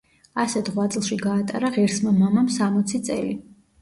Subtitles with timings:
[0.43, 3.37] ასეთ ღვაწლში გაატარა ღირსმა მამამ სამოცი წელი.